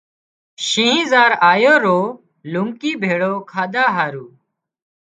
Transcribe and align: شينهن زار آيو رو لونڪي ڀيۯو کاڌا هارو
شينهن 0.67 1.07
زار 1.11 1.31
آيو 1.51 1.75
رو 1.85 1.99
لونڪي 2.51 2.91
ڀيۯو 3.01 3.33
کاڌا 3.51 3.85
هارو 3.95 4.25